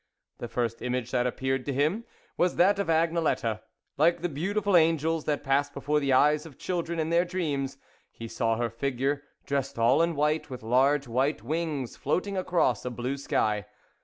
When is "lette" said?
3.19-3.61